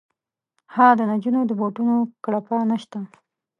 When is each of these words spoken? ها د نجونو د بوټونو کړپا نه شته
ها 0.73 0.87
د 0.99 1.01
نجونو 1.11 1.39
د 1.47 1.51
بوټونو 1.59 1.95
کړپا 2.23 2.59
نه 2.69 2.77
شته 2.83 2.99